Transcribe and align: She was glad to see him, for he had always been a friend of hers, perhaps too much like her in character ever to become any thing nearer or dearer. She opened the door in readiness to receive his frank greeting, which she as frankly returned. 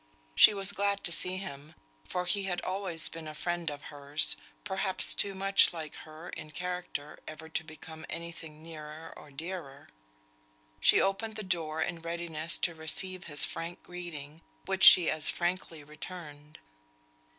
She 0.33 0.55
was 0.55 0.71
glad 0.71 1.03
to 1.03 1.11
see 1.11 1.37
him, 1.37 1.75
for 2.05 2.25
he 2.25 2.45
had 2.45 2.59
always 2.61 3.07
been 3.07 3.27
a 3.27 3.35
friend 3.35 3.69
of 3.69 3.83
hers, 3.93 4.35
perhaps 4.63 5.13
too 5.13 5.35
much 5.35 5.73
like 5.73 5.93
her 5.97 6.29
in 6.29 6.49
character 6.49 7.19
ever 7.27 7.47
to 7.49 7.63
become 7.63 8.07
any 8.09 8.31
thing 8.31 8.63
nearer 8.63 9.13
or 9.15 9.29
dearer. 9.29 9.89
She 10.79 10.99
opened 10.99 11.35
the 11.35 11.43
door 11.43 11.83
in 11.83 12.01
readiness 12.01 12.57
to 12.65 12.73
receive 12.73 13.25
his 13.25 13.45
frank 13.45 13.83
greeting, 13.83 14.41
which 14.65 14.81
she 14.85 15.07
as 15.11 15.29
frankly 15.29 15.83
returned. 15.83 16.57